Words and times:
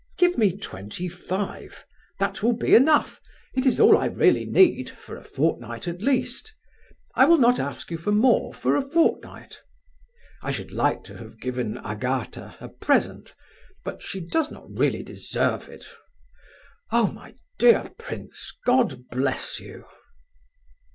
Give 0.17 0.35
me 0.35 0.57
twenty 0.57 1.07
five—that 1.07 2.41
will 2.41 2.53
be 2.57 2.73
enough; 2.73 3.21
it 3.53 3.67
is 3.67 3.79
all 3.79 3.95
I 3.95 4.05
really 4.07 4.45
need, 4.45 4.89
for 4.89 5.15
a 5.15 5.23
fortnight 5.23 5.87
at 5.87 6.01
least. 6.01 6.55
I 7.13 7.25
will 7.25 7.37
not 7.37 7.59
ask 7.59 7.91
you 7.91 7.99
for 7.99 8.11
more 8.11 8.51
for 8.51 8.75
a 8.75 8.81
fortnight. 8.81 9.61
I 10.41 10.49
should 10.51 10.71
like 10.71 11.03
to 11.03 11.19
have 11.19 11.39
given 11.39 11.77
Agatha 11.85 12.55
a 12.59 12.69
present, 12.69 13.35
but 13.85 14.01
she 14.01 14.19
does 14.21 14.51
not 14.51 14.67
really 14.75 15.03
deserve 15.03 15.69
it. 15.69 15.85
Oh, 16.91 17.11
my 17.11 17.35
dear 17.59 17.91
prince, 17.99 18.53
God 18.65 19.07
bless 19.11 19.59
you!" 19.59 19.85